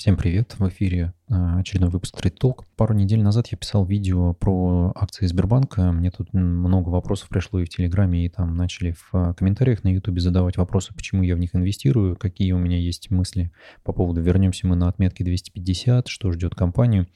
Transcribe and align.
Всем 0.00 0.16
привет, 0.16 0.54
в 0.58 0.66
эфире 0.66 1.12
очередной 1.30 1.90
выпуск 1.90 2.16
Trade 2.16 2.36
Talk. 2.38 2.64
Пару 2.76 2.94
недель 2.94 3.22
назад 3.22 3.48
я 3.48 3.58
писал 3.58 3.84
видео 3.84 4.34
про 4.34 4.92
акции 4.96 5.26
Сбербанка. 5.26 5.92
Мне 5.92 6.10
тут 6.10 6.32
много 6.32 6.88
вопросов 6.88 7.28
пришло 7.28 7.60
и 7.60 7.64
в 7.64 7.68
Телеграме, 7.68 8.26
и 8.26 8.28
там 8.28 8.56
начали 8.56 8.92
в 8.92 9.10
а, 9.12 9.34
комментариях 9.34 9.84
на 9.84 9.88
Ютубе 9.88 10.20
задавать 10.20 10.56
вопросы, 10.56 10.92
почему 10.94 11.22
я 11.22 11.36
в 11.36 11.38
них 11.38 11.54
инвестирую, 11.54 12.16
какие 12.16 12.52
у 12.52 12.58
меня 12.58 12.78
есть 12.78 13.10
мысли 13.10 13.52
по 13.84 13.92
поводу 13.92 14.20
вернемся 14.20 14.66
мы 14.66 14.74
на 14.74 14.88
отметке 14.88 15.22
250, 15.22 16.08
что 16.08 16.32
ждет 16.32 16.54
компанию. 16.54 17.06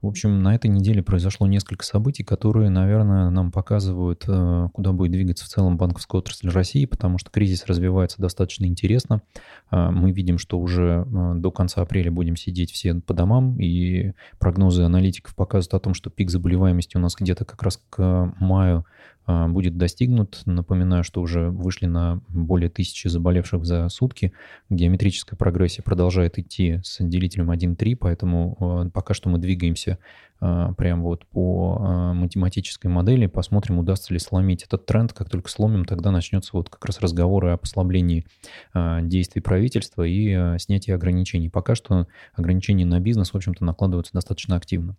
В 0.00 0.06
общем, 0.06 0.42
на 0.42 0.54
этой 0.54 0.68
неделе 0.68 1.02
произошло 1.02 1.46
несколько 1.46 1.84
событий, 1.84 2.22
которые, 2.22 2.70
наверное, 2.70 3.30
нам 3.30 3.50
показывают, 3.50 4.24
а, 4.28 4.68
куда 4.68 4.92
будет 4.92 5.12
двигаться 5.12 5.44
в 5.44 5.48
целом 5.48 5.76
банковская 5.76 6.18
отрасль 6.18 6.50
России, 6.50 6.84
потому 6.84 7.18
что 7.18 7.30
кризис 7.30 7.66
развивается 7.66 8.22
достаточно 8.22 8.66
интересно. 8.66 9.22
Мы 9.70 10.12
видим, 10.12 10.38
что 10.38 10.60
уже 10.60 11.04
до 11.06 11.50
конца 11.50 11.82
апреля 11.82 12.12
будем 12.12 12.36
сидеть 12.36 12.70
все 12.70 12.94
по 12.94 13.14
домам, 13.14 13.55
и 13.58 14.12
прогнозы 14.38 14.82
аналитиков 14.82 15.34
показывают 15.34 15.74
о 15.74 15.80
том, 15.80 15.94
что 15.94 16.10
пик 16.10 16.30
заболеваемости 16.30 16.96
у 16.96 17.00
нас 17.00 17.14
где-то 17.14 17.44
как 17.44 17.62
раз 17.62 17.80
к 17.90 18.32
маю 18.38 18.86
будет 19.26 19.76
достигнут. 19.76 20.42
Напоминаю, 20.44 21.02
что 21.02 21.20
уже 21.20 21.50
вышли 21.50 21.86
на 21.86 22.20
более 22.28 22.70
тысячи 22.70 23.08
заболевших 23.08 23.64
за 23.64 23.88
сутки. 23.88 24.32
Геометрическая 24.70 25.36
прогрессия 25.36 25.82
продолжает 25.82 26.38
идти 26.38 26.80
с 26.84 26.98
делителем 27.00 27.50
1.3, 27.50 27.96
поэтому 27.96 28.56
а, 28.60 28.90
пока 28.90 29.14
что 29.14 29.28
мы 29.28 29.38
двигаемся 29.38 29.98
а, 30.40 30.72
прям 30.74 31.02
вот 31.02 31.26
по 31.26 32.12
математической 32.14 32.86
модели. 32.86 33.26
Посмотрим, 33.26 33.78
удастся 33.78 34.12
ли 34.12 34.20
сломить 34.20 34.62
этот 34.62 34.86
тренд. 34.86 35.12
Как 35.12 35.28
только 35.28 35.50
сломим, 35.50 35.84
тогда 35.84 36.10
начнется 36.10 36.50
вот 36.52 36.70
как 36.70 36.84
раз 36.84 37.00
разговоры 37.00 37.50
о 37.50 37.56
послаблении 37.56 38.26
действий 38.74 39.40
правительства 39.40 40.02
и 40.04 40.58
снятии 40.58 40.92
ограничений. 40.92 41.48
Пока 41.48 41.74
что 41.74 42.06
ограничения 42.34 42.84
на 42.84 43.00
бизнес, 43.00 43.32
в 43.32 43.36
общем-то, 43.36 43.64
накладываются 43.64 44.12
достаточно 44.12 44.56
активно. 44.56 44.96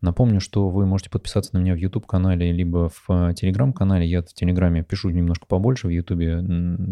Напомню, 0.00 0.40
что 0.40 0.68
вы 0.68 0.86
можете 0.86 1.10
подписаться 1.10 1.56
на 1.56 1.58
меня 1.58 1.74
в 1.74 1.76
YouTube-канале, 1.76 2.52
либо 2.52 2.88
в 2.88 3.04
э, 3.08 3.32
Telegram-канале. 3.32 4.06
Я 4.06 4.22
в 4.22 4.26
Телеграме 4.26 4.84
пишу 4.84 5.10
немножко 5.10 5.46
побольше, 5.46 5.88
в 5.88 5.90
YouTube 5.90 6.20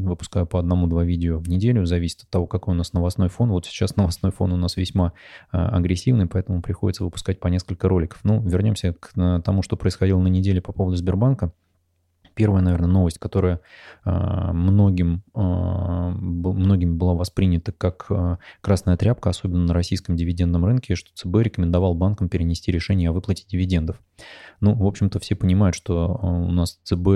выпускаю 0.08 0.46
по 0.46 0.58
одному-два 0.58 1.04
видео 1.04 1.38
в 1.38 1.48
неделю, 1.48 1.86
зависит 1.86 2.22
от 2.22 2.30
того, 2.30 2.46
какой 2.46 2.74
у 2.74 2.76
нас 2.76 2.92
новостной 2.92 3.28
фон. 3.28 3.50
Вот 3.50 3.66
сейчас 3.66 3.96
новостной 3.96 4.32
фон 4.32 4.52
у 4.52 4.56
нас 4.56 4.76
весьма 4.76 5.12
э, 5.52 5.56
агрессивный, 5.56 6.26
поэтому 6.26 6.62
приходится 6.62 7.04
выпускать 7.04 7.38
по 7.38 7.48
несколько 7.48 7.88
роликов. 7.88 8.20
Ну, 8.24 8.42
вернемся 8.42 8.92
к 8.92 9.12
тому, 9.42 9.62
что 9.62 9.76
происходило 9.76 10.20
на 10.20 10.28
неделе 10.28 10.60
по 10.60 10.72
поводу 10.72 10.96
Сбербанка 10.96 11.52
первая, 12.36 12.62
наверное, 12.62 12.88
новость, 12.88 13.18
которая 13.18 13.60
а, 14.04 14.52
многим, 14.52 15.22
а, 15.34 16.10
многими 16.10 16.92
была 16.92 17.14
воспринята 17.14 17.72
как 17.72 18.06
а, 18.10 18.38
красная 18.60 18.96
тряпка, 18.98 19.30
особенно 19.30 19.64
на 19.64 19.74
российском 19.74 20.16
дивидендном 20.16 20.64
рынке, 20.64 20.94
что 20.94 21.10
ЦБ 21.14 21.36
рекомендовал 21.42 21.94
банкам 21.94 22.28
перенести 22.28 22.70
решение 22.70 23.08
о 23.08 23.12
выплате 23.12 23.44
дивидендов. 23.48 23.96
Ну, 24.60 24.74
в 24.74 24.86
общем-то, 24.86 25.18
все 25.18 25.34
понимают, 25.34 25.74
что 25.74 26.18
у 26.22 26.50
нас 26.50 26.78
ЦБ 26.84 27.06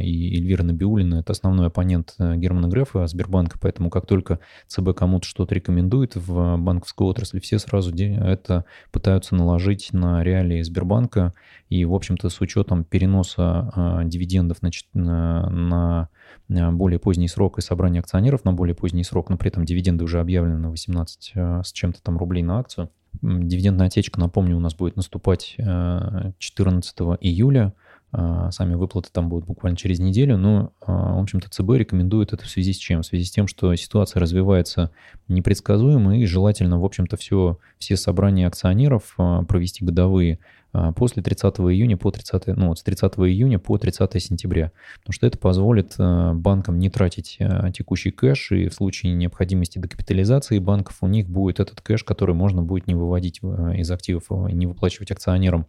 и 0.00 0.36
Эльвира 0.38 0.62
Набиулина– 0.62 1.16
это 1.20 1.32
основной 1.32 1.66
оппонент 1.66 2.14
Германа 2.18 2.68
Грефа, 2.68 3.06
Сбербанка, 3.06 3.58
поэтому 3.60 3.90
как 3.90 4.06
только 4.06 4.38
ЦБ 4.68 4.94
кому-то 4.96 5.26
что-то 5.26 5.54
рекомендует 5.54 6.16
в 6.16 6.56
банковской 6.56 7.06
отрасли, 7.06 7.40
все 7.40 7.58
сразу 7.58 7.94
это 7.94 8.64
пытаются 8.90 9.34
наложить 9.34 9.92
на 9.92 10.22
реалии 10.22 10.62
Сбербанка, 10.62 11.34
и, 11.68 11.84
в 11.84 11.94
общем-то, 11.94 12.30
с 12.30 12.40
учетом 12.40 12.84
переноса 12.84 14.02
дивидендов 14.04 14.41
дивидендов 14.42 14.58
значит, 14.58 14.86
на, 14.92 16.08
на 16.48 16.72
более 16.72 16.98
поздний 16.98 17.28
срок 17.28 17.58
и 17.58 17.62
собрание 17.62 18.00
акционеров 18.00 18.44
на 18.44 18.52
более 18.52 18.74
поздний 18.74 19.04
срок, 19.04 19.30
но 19.30 19.36
при 19.36 19.48
этом 19.48 19.64
дивиденды 19.64 20.04
уже 20.04 20.20
объявлены 20.20 20.58
на 20.58 20.70
18 20.70 21.32
э, 21.34 21.62
с 21.64 21.72
чем-то 21.72 22.02
там 22.02 22.18
рублей 22.18 22.42
на 22.42 22.58
акцию. 22.58 22.90
Дивидендная 23.20 23.88
отечка, 23.88 24.18
напомню, 24.18 24.56
у 24.56 24.60
нас 24.60 24.74
будет 24.74 24.96
наступать 24.96 25.54
14 25.56 27.00
э, 27.00 27.04
июля. 27.20 27.74
Э, 28.12 28.48
сами 28.50 28.74
выплаты 28.74 29.10
там 29.12 29.28
будут 29.28 29.46
буквально 29.46 29.76
через 29.76 29.98
неделю, 29.98 30.36
но, 30.36 30.72
в 30.80 31.20
общем-то, 31.20 31.48
ЦБ 31.50 31.70
рекомендует 31.76 32.32
это 32.32 32.44
в 32.44 32.48
связи 32.48 32.72
с 32.72 32.76
чем? 32.76 33.02
В 33.02 33.06
связи 33.06 33.24
с 33.24 33.30
тем, 33.30 33.46
что 33.46 33.74
ситуация 33.74 34.20
развивается 34.20 34.90
непредсказуемо 35.28 36.18
и 36.18 36.26
желательно, 36.26 36.80
в 36.80 36.84
общем-то, 36.84 37.16
все, 37.16 37.58
все 37.78 37.96
собрания 37.96 38.46
акционеров 38.46 39.14
провести 39.46 39.84
годовые 39.84 40.34
а, 40.34 40.61
после 40.96 41.22
30 41.22 41.54
июня 41.60 41.96
по 41.96 42.10
30, 42.10 42.46
ну, 42.48 42.68
вот 42.68 42.78
с 42.78 42.82
30 42.82 43.12
июня 43.18 43.58
по 43.58 43.76
30 43.78 44.22
сентября, 44.22 44.72
потому 44.98 45.12
что 45.12 45.26
это 45.26 45.38
позволит 45.38 45.94
а, 45.98 46.32
банкам 46.32 46.78
не 46.78 46.88
тратить 46.88 47.36
а, 47.40 47.70
текущий 47.70 48.10
кэш, 48.10 48.52
и 48.52 48.68
в 48.68 48.74
случае 48.74 49.12
необходимости 49.12 49.78
докапитализации 49.78 50.58
банков 50.58 50.98
у 51.02 51.08
них 51.08 51.28
будет 51.28 51.60
этот 51.60 51.80
кэш, 51.80 52.04
который 52.04 52.34
можно 52.34 52.62
будет 52.62 52.86
не 52.86 52.94
выводить 52.94 53.40
из 53.42 53.90
активов, 53.90 54.30
не 54.52 54.66
выплачивать 54.66 55.10
акционерам 55.10 55.66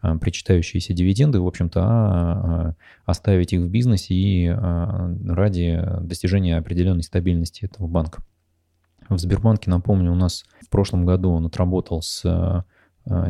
причитающиеся 0.00 0.94
дивиденды, 0.94 1.40
в 1.40 1.46
общем-то, 1.46 1.80
а 1.82 2.74
оставить 3.04 3.52
их 3.52 3.60
в 3.60 3.68
бизнесе 3.68 4.14
и 4.14 4.48
ради 4.48 5.82
достижения 6.00 6.56
определенной 6.56 7.02
стабильности 7.02 7.66
этого 7.66 7.86
банка. 7.86 8.22
В 9.10 9.18
Сбербанке, 9.18 9.68
напомню, 9.68 10.12
у 10.12 10.14
нас 10.14 10.44
в 10.62 10.70
прошлом 10.70 11.04
году 11.04 11.32
он 11.32 11.44
отработал 11.44 12.00
с 12.00 12.24
Э, 12.30 12.62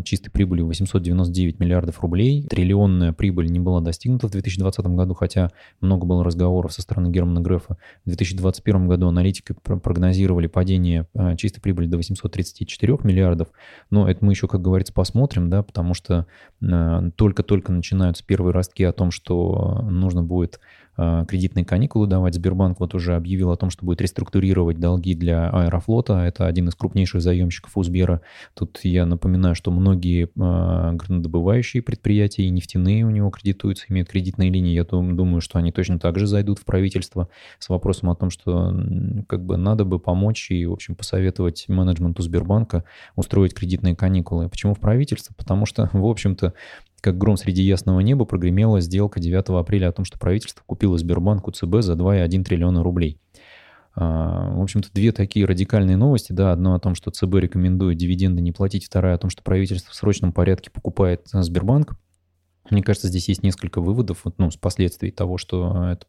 чистой 0.04 0.30
прибылью 0.30 0.66
899 0.66 1.60
миллиардов 1.60 2.00
рублей. 2.00 2.46
Триллионная 2.48 3.12
прибыль 3.12 3.50
не 3.50 3.60
была 3.60 3.80
достигнута 3.80 4.28
в 4.28 4.30
2020 4.30 4.86
году, 4.86 5.14
хотя 5.14 5.50
много 5.80 6.06
было 6.06 6.24
разговоров 6.24 6.72
со 6.72 6.82
стороны 6.82 7.10
Германа 7.10 7.40
Грефа. 7.40 7.76
В 8.04 8.08
2021 8.08 8.88
году 8.88 9.08
аналитики 9.08 9.54
прогнозировали 9.62 10.46
падение 10.46 11.06
э, 11.14 11.36
чистой 11.36 11.60
прибыли 11.60 11.86
до 11.86 11.96
834 11.96 12.98
миллиардов, 13.02 13.48
но 13.90 14.08
это 14.08 14.24
мы 14.24 14.32
еще, 14.32 14.48
как 14.48 14.62
говорится, 14.62 14.92
посмотрим, 14.92 15.50
да, 15.50 15.62
потому 15.62 15.94
что 15.94 16.26
э, 16.60 17.10
только-только 17.16 17.72
начинаются 17.72 18.24
первые 18.24 18.52
ростки 18.52 18.84
о 18.84 18.92
том, 18.92 19.10
что 19.10 19.82
нужно 19.88 20.22
будет 20.22 20.60
Э, 20.89 20.89
кредитные 20.96 21.64
каникулы 21.64 22.06
давать. 22.06 22.34
Сбербанк 22.34 22.80
вот 22.80 22.94
уже 22.94 23.16
объявил 23.16 23.50
о 23.50 23.56
том, 23.56 23.70
что 23.70 23.86
будет 23.86 24.00
реструктурировать 24.00 24.78
долги 24.78 25.14
для 25.14 25.48
Аэрофлота. 25.50 26.24
Это 26.24 26.46
один 26.46 26.68
из 26.68 26.74
крупнейших 26.74 27.22
заемщиков 27.22 27.76
у. 27.76 28.20
Тут 28.54 28.80
я 28.82 29.06
напоминаю, 29.06 29.54
что 29.54 29.70
многие 29.70 30.24
э, 30.24 30.28
горнодобывающие 30.96 31.82
предприятия 31.82 32.44
и 32.44 32.50
нефтяные 32.50 33.04
у 33.04 33.10
него 33.10 33.30
кредитуются, 33.30 33.86
имеют 33.88 34.08
кредитные 34.08 34.50
линии. 34.50 34.74
Я 34.74 34.84
думаю, 34.84 35.40
что 35.40 35.58
они 35.58 35.72
точно 35.72 35.98
так 35.98 36.18
же 36.18 36.26
зайдут 36.26 36.58
в 36.58 36.64
правительство 36.64 37.28
с 37.58 37.68
вопросом 37.68 38.10
о 38.10 38.16
том, 38.16 38.30
что 38.30 38.74
как 39.28 39.44
бы 39.44 39.56
надо 39.56 39.84
бы 39.84 39.98
помочь 39.98 40.50
и, 40.50 40.66
в 40.66 40.72
общем, 40.72 40.94
посоветовать 40.94 41.66
менеджменту 41.68 42.22
Сбербанка 42.22 42.84
устроить 43.16 43.54
кредитные 43.54 43.96
каникулы. 43.96 44.48
Почему 44.48 44.74
в 44.74 44.80
правительство? 44.80 45.34
Потому 45.36 45.66
что, 45.66 45.88
в 45.92 46.04
общем-то, 46.04 46.54
как 47.00 47.18
гром 47.18 47.36
среди 47.36 47.62
ясного 47.62 48.00
неба 48.00 48.24
прогремела 48.24 48.80
сделка 48.80 49.20
9 49.20 49.48
апреля 49.50 49.88
о 49.88 49.92
том, 49.92 50.04
что 50.04 50.18
правительство 50.18 50.62
купило 50.66 50.98
Сбербанк 50.98 51.48
УЦБ 51.48 51.80
за 51.80 51.94
2,1 51.94 52.44
триллиона 52.44 52.82
рублей. 52.82 53.18
А, 53.94 54.54
в 54.54 54.62
общем-то, 54.62 54.88
две 54.92 55.12
такие 55.12 55.44
радикальные 55.46 55.96
новости. 55.96 56.32
Да, 56.32 56.52
одно 56.52 56.74
о 56.74 56.80
том, 56.80 56.94
что 56.94 57.10
ЦБ 57.10 57.34
рекомендует 57.36 57.98
дивиденды 57.98 58.40
не 58.40 58.52
платить, 58.52 58.86
вторая 58.86 59.14
о 59.14 59.18
том, 59.18 59.30
что 59.30 59.42
правительство 59.42 59.92
в 59.92 59.94
срочном 59.94 60.32
порядке 60.32 60.70
покупает 60.70 61.22
Сбербанк. 61.32 61.96
Мне 62.68 62.82
кажется, 62.82 63.08
здесь 63.08 63.28
есть 63.28 63.42
несколько 63.42 63.80
выводов, 63.80 64.24
ну, 64.36 64.50
с 64.50 64.56
последствий 64.56 65.10
того, 65.10 65.38
что 65.38 65.92
это, 65.92 66.06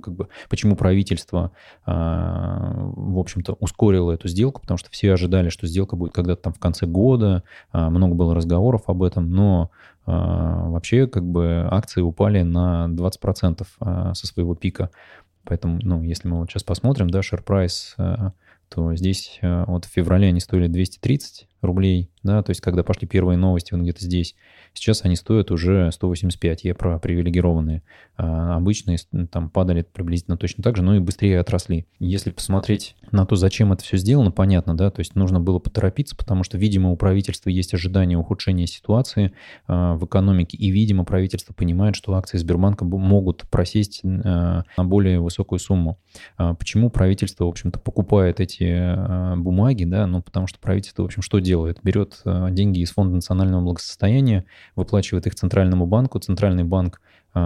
как 0.00 0.14
бы, 0.14 0.28
почему 0.48 0.76
правительство, 0.76 1.50
а, 1.84 2.72
в 2.94 3.18
общем-то, 3.18 3.54
ускорило 3.54 4.12
эту 4.12 4.28
сделку, 4.28 4.60
потому 4.60 4.78
что 4.78 4.90
все 4.90 5.12
ожидали, 5.12 5.48
что 5.48 5.66
сделка 5.66 5.96
будет 5.96 6.12
когда-то 6.12 6.42
там 6.42 6.52
в 6.52 6.58
конце 6.58 6.86
года, 6.86 7.42
а, 7.72 7.90
много 7.90 8.14
было 8.14 8.34
разговоров 8.34 8.84
об 8.86 9.02
этом, 9.02 9.30
но 9.30 9.70
а, 10.06 10.68
вообще, 10.68 11.08
как 11.08 11.24
бы, 11.24 11.66
акции 11.70 12.00
упали 12.00 12.42
на 12.42 12.86
20% 12.88 14.14
со 14.14 14.26
своего 14.26 14.54
пика. 14.54 14.90
Поэтому, 15.44 15.80
ну, 15.82 16.02
если 16.02 16.28
мы 16.28 16.38
вот 16.38 16.50
сейчас 16.50 16.62
посмотрим, 16.62 17.10
да, 17.10 17.20
share 17.20 17.44
price, 17.44 18.32
то 18.68 18.94
здесь 18.94 19.38
вот 19.40 19.86
в 19.86 19.88
феврале 19.88 20.28
они 20.28 20.40
стоили 20.40 20.66
230 20.66 21.48
рублей, 21.60 22.10
да, 22.22 22.42
то 22.42 22.50
есть 22.50 22.60
когда 22.60 22.82
пошли 22.82 23.06
первые 23.06 23.36
новости, 23.36 23.74
вот 23.74 23.82
где-то 23.82 24.04
здесь, 24.04 24.34
Сейчас 24.74 25.04
они 25.04 25.16
стоят 25.16 25.50
уже 25.50 25.90
185, 25.90 26.64
я 26.64 26.74
про 26.74 26.98
привилегированные. 26.98 27.82
А 28.16 28.56
обычные 28.56 28.98
там 29.30 29.50
падали 29.50 29.82
приблизительно 29.82 30.36
точно 30.36 30.62
так 30.62 30.76
же, 30.76 30.82
но 30.82 30.96
и 30.96 31.00
быстрее 31.00 31.40
отросли. 31.40 31.86
Если 31.98 32.30
посмотреть 32.30 32.96
на 33.10 33.26
то, 33.26 33.36
зачем 33.36 33.72
это 33.72 33.82
все 33.82 33.96
сделано, 33.96 34.30
понятно, 34.30 34.76
да, 34.76 34.90
то 34.90 35.00
есть 35.00 35.14
нужно 35.14 35.40
было 35.40 35.58
поторопиться, 35.58 36.16
потому 36.16 36.44
что, 36.44 36.58
видимо, 36.58 36.90
у 36.90 36.96
правительства 36.96 37.50
есть 37.50 37.74
ожидание 37.74 38.18
ухудшения 38.18 38.66
ситуации 38.66 39.32
а, 39.66 39.94
в 39.94 40.04
экономике, 40.04 40.56
и, 40.56 40.70
видимо, 40.70 41.04
правительство 41.04 41.54
понимает, 41.54 41.96
что 41.96 42.14
акции 42.14 42.38
Сбербанка 42.38 42.84
могут 42.84 43.42
просесть 43.50 44.02
а, 44.04 44.62
на 44.76 44.84
более 44.84 45.20
высокую 45.20 45.58
сумму. 45.58 45.98
А, 46.36 46.54
почему 46.54 46.90
правительство, 46.90 47.44
в 47.44 47.48
общем-то, 47.48 47.78
покупает 47.78 48.40
эти 48.40 49.36
бумаги, 49.36 49.84
да, 49.84 50.06
ну, 50.06 50.22
потому 50.22 50.46
что 50.46 50.58
правительство, 50.58 51.02
в 51.02 51.06
общем, 51.06 51.22
что 51.22 51.38
делает? 51.38 51.47
Берет 51.82 52.20
а, 52.24 52.50
деньги 52.50 52.80
из 52.80 52.90
Фонда 52.90 53.16
национального 53.16 53.62
благосостояния, 53.62 54.44
выплачивает 54.76 55.26
их 55.26 55.34
Центральному 55.34 55.86
банку, 55.86 56.18
Центральный 56.18 56.64
банк 56.64 57.00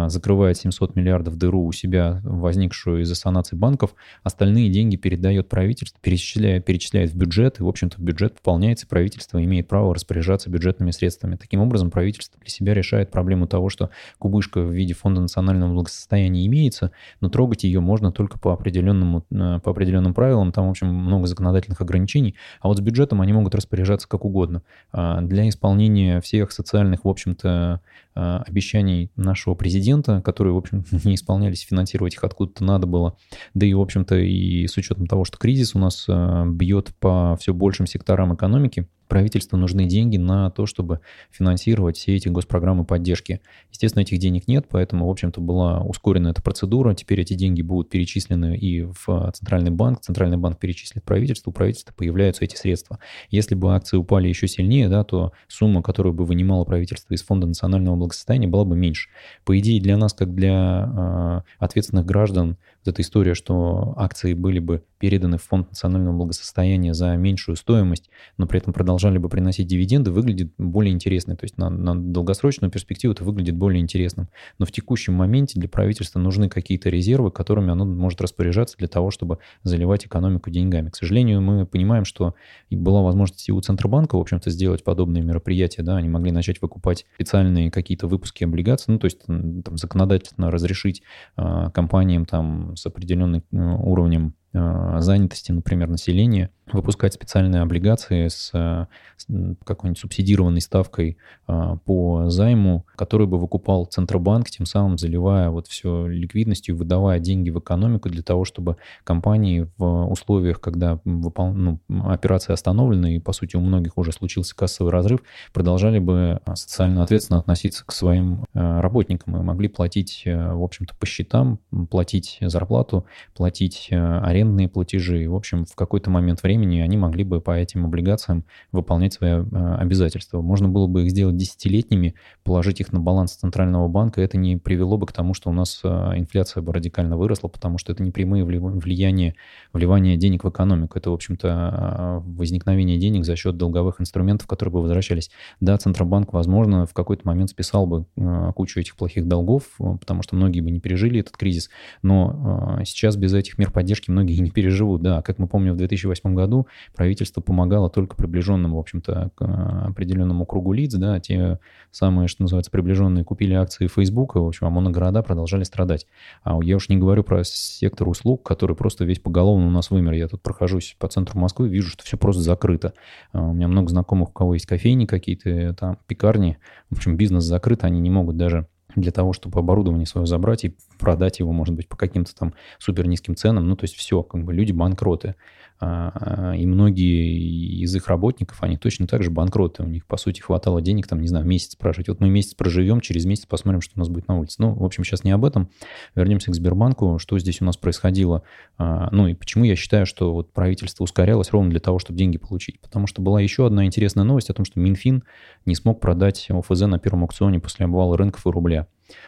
закрывает 0.09 0.57
700 0.57 0.97
миллиардов 0.97 1.37
дыру 1.37 1.65
у 1.65 1.73
себя, 1.73 2.21
возникшую 2.25 3.03
из-за 3.03 3.15
санации 3.15 3.57
банков, 3.57 3.95
остальные 4.23 4.71
деньги 4.71 4.97
передает 4.97 5.49
правительство, 5.49 5.99
перечисляет, 6.03 6.65
перечисляет 6.65 7.11
в 7.11 7.17
бюджет, 7.17 7.61
и, 7.61 7.63
в 7.63 7.69
общем-то, 7.69 8.01
бюджет 8.01 8.35
пополняется, 8.35 8.87
правительство 8.87 9.43
имеет 9.43 9.69
право 9.69 9.95
распоряжаться 9.95 10.51
бюджетными 10.51 10.91
средствами. 10.91 11.37
Таким 11.37 11.61
образом, 11.61 11.91
правительство 11.91 12.39
для 12.41 12.51
себя 12.51 12.75
решает 12.75 13.11
проблему 13.11 13.47
того, 13.47 13.69
что 13.69 13.91
кубышка 14.19 14.61
в 14.61 14.71
виде 14.71 14.95
фонда 14.95 15.21
национального 15.21 15.73
благосостояния 15.73 16.47
имеется, 16.47 16.93
но 17.21 17.29
трогать 17.29 17.65
ее 17.65 17.81
можно 17.81 18.13
только 18.13 18.39
по 18.39 18.53
определенному, 18.53 19.25
э, 19.31 19.61
по 19.63 19.71
определенным 19.71 20.15
правилам, 20.15 20.53
там, 20.53 20.67
в 20.67 20.71
общем, 20.71 20.89
много 20.89 21.27
законодательных 21.27 21.81
ограничений, 21.81 22.35
а 22.61 22.69
вот 22.69 22.79
с 22.79 22.81
бюджетом 22.81 23.21
они 23.21 23.33
могут 23.33 23.55
распоряжаться 23.55 24.09
как 24.09 24.25
угодно. 24.25 24.63
А 24.93 25.21
для 25.21 25.49
исполнения 25.49 26.21
всех 26.21 26.53
социальных, 26.53 27.05
в 27.05 27.09
общем-то, 27.09 27.81
обещаний 28.15 29.11
нашего 29.17 29.55
президента, 29.55 29.82
которые, 30.23 30.55
в 30.55 30.57
общем, 30.57 30.85
не 31.05 31.15
исполнялись, 31.15 31.61
финансировать 31.61 32.15
их 32.15 32.25
откуда-то 32.25 32.65
надо 32.65 32.87
было, 32.87 33.17
да 33.55 33.67
и, 33.67 33.75
в 33.75 33.81
общем-то, 33.81 34.17
и 34.17 34.67
с 34.67 34.77
учетом 34.77 35.07
того, 35.07 35.25
что 35.25 35.39
кризис 35.39 35.75
у 35.75 35.79
нас 35.79 36.07
э, 36.09 36.45
бьет 36.47 36.95
по 36.99 37.37
все 37.41 37.53
большим 37.53 37.87
секторам 37.87 38.35
экономики, 38.35 38.89
правительству 39.13 39.59
нужны 39.59 39.85
деньги 39.85 40.17
на 40.17 40.51
то, 40.51 40.65
чтобы 40.65 41.01
финансировать 41.31 41.99
все 41.99 42.17
эти 42.17 42.29
госпрограммы 42.29 42.87
поддержки. 42.87 43.43
Естественно, 43.71 44.01
этих 44.01 44.17
денег 44.17 44.49
нет, 44.49 44.65
поэтому, 44.71 45.07
в 45.07 45.11
общем-то, 45.11 45.39
была 45.39 45.83
ускорена 45.83 46.29
эта 46.29 46.41
процедура. 46.41 46.95
Теперь 46.95 47.21
эти 47.21 47.35
деньги 47.35 47.61
будут 47.61 47.91
перечислены 47.91 48.57
и 48.57 48.85
в 48.85 49.31
Центральный 49.35 49.71
банк. 49.71 50.01
Центральный 50.01 50.39
банк 50.39 50.59
перечислит 50.59 51.05
правительству, 51.05 51.51
у 51.51 51.53
правительства 51.53 51.93
появляются 51.93 52.43
эти 52.47 52.57
средства. 52.57 53.01
Если 53.29 53.55
бы 53.55 53.75
акции 53.75 53.99
упали 53.99 54.29
еще 54.29 54.49
сильнее, 54.49 54.89
да, 54.89 55.05
то 55.05 55.33
сумма, 55.47 55.83
которую 55.83 56.15
бы 56.15 56.25
вынимало 56.25 56.65
правительство 56.65 57.13
из 57.13 57.23
Фонда 57.23 57.47
национального 57.47 57.97
благосостояния, 57.97 58.49
была 58.49 58.65
бы 58.65 58.77
меньше. 58.77 59.11
По 59.45 59.59
идее, 59.59 59.79
для 59.83 59.99
нас, 59.99 60.15
как 60.15 60.35
для 60.35 61.43
э, 61.59 61.63
ответственных 61.63 62.07
граждан, 62.07 62.57
вот 62.83 62.95
эта 62.95 63.03
история, 63.03 63.35
что 63.35 63.93
акции 63.99 64.33
были 64.33 64.59
бы 64.59 64.85
переданы 65.03 65.37
в 65.37 65.43
Фонд 65.43 65.71
национального 65.71 66.17
благосостояния 66.17 66.95
за 66.95 67.17
меньшую 67.17 67.57
стоимость, 67.57 68.09
но 68.39 68.47
при 68.47 68.61
этом 68.61 68.73
продолжали 68.73 69.19
бы 69.19 69.29
приносить 69.29 69.67
дивиденды, 69.67 70.13
выглядит 70.13 70.53
более 70.59 70.95
интересно. 70.95 71.35
То 71.35 71.43
есть 71.43 71.59
на, 71.59 71.71
на 71.71 72.01
долгосрочную 72.01 72.71
перспективу 72.71 73.13
это 73.13 73.25
выглядит 73.25 73.57
более 73.57 73.81
интересным. 73.81 74.29
Но 74.61 74.65
в 74.65 74.71
текущем 74.71 75.15
моменте 75.15 75.59
для 75.59 75.69
правительства 75.69 76.21
нужны 76.21 76.49
какие-то 76.49 76.89
резервы, 76.89 77.33
которыми 77.33 77.73
оно 77.73 77.85
может 77.85 78.21
распоряжаться 78.21 78.77
для 78.79 78.87
того, 78.87 79.11
чтобы 79.11 79.39
заливать 79.65 80.07
экономику 80.07 80.51
деньгами. 80.51 80.91
К 80.91 80.95
сожалению, 80.95 81.41
мы 81.41 81.67
понимаем, 81.67 82.05
что 82.05 82.37
была 82.71 83.03
возможность 83.03 83.49
и 83.49 83.53
у 83.53 83.61
Центробанка, 83.61 84.15
в 84.15 84.21
общем-то, 84.21 84.51
сделать 84.51 84.85
подобные 84.85 85.25
мероприятия. 85.25 85.83
Да? 85.83 85.97
Они 85.97 86.09
могли 86.09 86.31
начать 86.31 86.63
выкупать 86.63 87.07
специальные 87.17 87.73
какие-то 87.73 88.07
выпуски 88.07 88.45
облигаций, 88.45 88.93
ну, 88.93 89.01
то 89.01 89.07
есть 89.07 89.19
там, 89.27 89.77
законодательно 89.77 90.53
разрешить 90.53 91.03
э, 91.37 91.71
компаниям 91.75 92.25
там 92.25 92.77
с 92.77 92.87
определенным 92.87 93.43
э, 93.51 93.57
уровнем 93.57 94.37
занятости, 94.53 95.53
например, 95.53 95.89
населения– 95.89 96.51
выпускать 96.73 97.15
специальные 97.15 97.63
облигации 97.63 98.29
с, 98.29 98.51
с 98.51 99.27
какой-нибудь 99.65 100.01
субсидированной 100.01 100.61
ставкой 100.61 101.17
а, 101.47 101.77
по 101.77 102.29
займу, 102.29 102.87
который 102.97 103.27
бы 103.27 103.39
выкупал 103.39 103.87
Центробанк, 103.87 104.51
тем 104.51 104.67
самым 104.67 104.99
заливая 104.99 105.51
вот 105.51 105.67
все 105.67 106.07
ликвидностью, 106.07 106.77
выдавая 106.77 107.19
деньги 107.19 107.51
в 107.51 107.59
экономику 107.59 108.09
для 108.09 108.23
того, 108.23 108.45
чтобы 108.45 108.77
компании 109.05 109.69
в 109.77 110.11
условиях, 110.11 110.61
когда 110.61 111.01
выпол... 111.05 111.53
ну, 111.53 111.81
операции 111.89 112.53
остановлены 112.53 113.17
и, 113.17 113.19
по 113.19 113.33
сути, 113.33 113.57
у 113.57 113.61
многих 113.61 113.99
уже 113.99 114.13
случился 114.13 114.55
кассовый 114.55 114.93
разрыв, 114.93 115.21
продолжали 115.53 115.99
бы 115.99 116.41
социально 116.55 117.03
ответственно 117.03 117.41
относиться 117.41 117.85
к 117.85 117.93
своим 117.93 118.45
а, 118.55 118.81
работникам 118.81 119.37
и 119.37 119.43
могли 119.43 119.69
платить, 119.69 120.25
а, 120.27 120.55
в 120.55 120.63
общем-то, 120.63 120.95
по 120.97 121.07
счетам, 121.07 121.59
платить 121.91 122.39
зарплату, 122.41 123.07
платить 123.35 123.89
а, 123.91 124.21
арендные 124.25 124.69
платежи. 124.69 125.29
В 125.29 125.35
общем, 125.35 125.65
в 125.65 125.75
какой-то 125.75 126.11
момент 126.11 126.43
времени 126.43 126.62
времени 126.63 126.81
они 126.81 126.97
могли 126.97 127.25
бы 127.25 127.41
по 127.41 127.53
этим 127.53 127.85
облигациям 127.85 128.45
выполнять 128.71 129.13
свои 129.13 129.31
э, 129.31 129.75
обязательства. 129.79 130.41
Можно 130.41 130.69
было 130.69 130.87
бы 130.87 131.03
их 131.03 131.11
сделать 131.11 131.37
десятилетними, 131.37 132.15
положить 132.45 132.81
их 132.81 132.93
на 132.93 133.01
баланс 133.01 133.33
Центрального 133.33 133.89
банка, 133.89 134.21
это 134.21 134.39
не 134.39 134.57
привело 134.57 134.97
бы 134.97 135.07
к 135.07 135.13
тому, 135.13 135.35
что 135.35 135.51
у 135.51 135.53
нас 135.53 135.81
э, 135.83 135.89
инфляция 136.17 136.63
бы 136.63 136.73
радикально 136.73 137.17
выросла, 137.17 137.49
потому 137.49 137.79
что 137.79 137.93
это 137.93 138.03
не 138.03 138.11
прямые 138.11 138.45
влияния, 138.45 139.35
вливания 139.73 140.17
денег 140.17 140.45
в 140.45 140.49
экономику. 140.49 140.99
Это, 140.99 141.11
в 141.11 141.15
общем-то, 141.15 141.49
э, 141.49 142.31
возникновение 142.39 142.99
денег 142.99 143.25
за 143.25 143.37
счет 143.37 143.57
долговых 143.57 144.01
инструментов, 144.01 144.47
которые 144.47 144.73
бы 144.73 144.83
возвращались. 144.83 145.31
Да, 145.61 145.77
Центробанк, 145.77 146.33
возможно, 146.33 146.87
в 146.87 146.95
какой-то 146.95 147.27
момент 147.27 147.51
списал 147.51 147.87
бы 147.87 148.07
кучу 148.55 148.81
этих 148.81 148.97
плохих 148.97 149.27
долгов, 149.27 149.65
потому 149.79 150.23
что 150.23 150.37
многие 150.37 150.61
бы 150.61 150.71
не 150.71 150.81
пережили 150.81 151.21
этот 151.21 151.37
кризис, 151.37 151.71
но 152.03 152.79
сейчас 152.85 153.17
без 153.17 153.35
этих 153.35 153.59
мер 153.59 153.71
поддержки 153.71 154.11
многие 154.11 154.39
не 154.41 154.51
переживут. 154.51 155.03
Да, 155.03 155.23
как 155.23 155.39
мы 155.39 155.49
помним, 155.49 155.75
в 155.75 155.77
2008 155.77 156.35
году 156.35 156.42
году 156.43 156.67
правительство 156.95 157.41
помогало 157.41 157.91
только 157.91 158.17
приближенным, 158.17 158.75
в 158.75 158.79
общем-то, 158.79 159.31
к 159.35 159.43
э, 159.43 159.89
определенному 159.89 160.47
кругу 160.47 160.73
лиц, 160.73 160.95
да, 160.95 161.21
те 161.21 161.59
самые, 161.91 162.29
что 162.29 162.43
называется, 162.43 162.71
приближенные 162.71 163.25
купили 163.25 163.55
акции 163.55 163.87
Facebook, 163.87 164.35
в 164.35 164.47
общем, 164.47 164.67
а 164.67 164.71
моногорода 164.71 165.23
продолжали 165.23 165.65
страдать. 165.65 166.07
А 166.43 166.59
я 166.63 166.77
уж 166.77 166.89
не 166.89 166.97
говорю 166.97 167.23
про 167.25 167.45
сектор 167.45 168.09
услуг, 168.09 168.43
который 168.43 168.77
просто 168.77 169.05
весь 169.05 169.19
поголовно 169.19 169.67
у 169.67 169.71
нас 169.71 169.91
вымер. 169.91 170.13
Я 170.13 170.29
тут 170.29 170.43
прохожусь 170.43 170.97
по 170.99 171.09
центру 171.09 171.39
Москвы, 171.39 171.69
вижу, 171.69 171.91
что 171.91 172.05
все 172.05 172.17
просто 172.17 172.43
закрыто. 172.43 172.95
А 173.33 173.43
у 173.43 173.53
меня 173.53 173.69
много 173.69 173.89
знакомых, 173.89 174.31
у 174.31 174.33
кого 174.33 174.55
есть 174.55 174.67
кофейни 174.67 175.07
какие-то, 175.07 175.75
там, 175.75 175.99
пекарни. 176.07 176.59
В 176.91 176.97
общем, 176.97 177.17
бизнес 177.17 177.45
закрыт, 177.45 177.85
они 177.85 178.01
не 178.01 178.11
могут 178.11 178.37
даже 178.37 178.67
для 178.97 179.13
того, 179.13 179.33
чтобы 179.33 179.59
оборудование 179.59 180.07
свое 180.07 180.27
забрать 180.27 180.65
и 180.65 180.77
продать 180.99 181.39
его, 181.39 181.53
может 181.53 181.75
быть, 181.75 181.89
по 181.89 181.97
каким-то 181.97 182.35
там 182.35 182.55
супер 182.79 183.07
низким 183.07 183.37
ценам. 183.37 183.67
Ну, 183.69 183.77
то 183.77 183.85
есть 183.85 183.97
все, 183.97 184.23
как 184.23 184.45
бы 184.45 184.53
люди 184.53 184.73
банкроты. 184.73 185.35
А, 185.85 186.53
и 186.57 186.65
многие 186.65 187.83
из 187.83 187.95
их 187.97 188.07
работников, 188.07 188.63
они 188.63 188.77
точно 188.77 189.09
так 189.09 189.25
же 189.25 189.31
банкроты. 189.31 189.83
У 189.83 189.89
них, 189.89 190.07
по 190.07 190.17
сути, 190.17 190.41
хватало 190.41 190.81
денег, 190.81 191.09
там, 191.09 191.21
не 191.21 191.27
знаю, 191.27 191.45
месяц 191.45 191.75
прожить. 191.75 192.09
Вот 192.09 192.21
мы 192.21 192.31
месяц 192.31 192.55
проживем, 192.55 193.01
через 193.01 193.25
месяц 193.25 193.47
посмотрим, 193.47 193.81
что 193.81 193.95
у 193.97 193.99
нас 193.99 194.09
будет 194.09 194.29
на 194.29 194.39
улице. 194.39 194.57
Ну, 194.59 194.75
в 194.75 194.85
общем, 194.85 195.03
сейчас 195.03 195.25
не 195.25 195.33
об 195.33 195.45
этом. 195.45 195.71
Вернемся 196.15 196.53
к 196.53 196.55
Сбербанку. 196.55 197.19
Что 197.19 197.37
здесь 197.41 197.61
у 197.61 197.65
нас 197.65 197.77
происходило? 197.77 198.45
А, 198.79 199.09
ну, 199.11 199.27
и 199.27 199.35
почему 199.35 199.65
я 199.65 199.75
считаю, 199.75 200.07
что 200.07 200.33
вот 200.33 200.53
правительство 200.53 201.03
ускорялось 201.03 201.51
ровно 201.51 201.71
для 201.71 201.81
того, 201.81 201.99
чтобы 201.99 202.17
деньги 202.17 202.39
получить? 202.39 202.81
Потому 202.81 203.09
что 203.09 203.21
была 203.21 203.41
еще 203.41 203.67
одна 203.67 203.85
интересная 203.85 204.25
новость 204.25 204.51
о 204.51 204.55
том, 204.55 204.65
что 204.65 204.79
Минфин 204.79 205.25
не 205.67 205.75
смог 205.75 206.01
продать 206.01 206.47
ОФЗ 206.49 206.83
на 206.83 207.01
первом 207.01 207.23
аукционе 207.23 207.59
после 207.59 207.87
обвала 207.87 208.17
рынков 208.17 208.47
и 208.47 208.51
рубля. 208.51 208.87